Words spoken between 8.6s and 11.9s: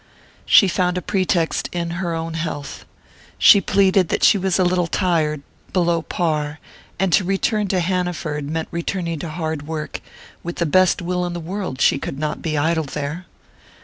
returning to hard work; with the best will in the world